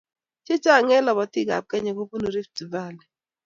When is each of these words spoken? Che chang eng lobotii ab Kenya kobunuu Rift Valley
Che 0.45 0.53
chang 0.63 0.89
eng 0.95 1.05
lobotii 1.07 1.53
ab 1.57 1.65
Kenya 1.71 1.91
kobunuu 1.97 2.33
Rift 2.35 2.57
Valley 2.71 3.07